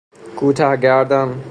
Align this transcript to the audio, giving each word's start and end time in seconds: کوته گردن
کوته 0.37 0.69
گردن 0.83 1.29